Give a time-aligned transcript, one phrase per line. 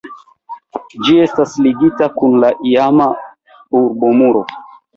[1.03, 3.09] Ĝi estas ligita kun la iama
[3.85, 4.47] urbomuro.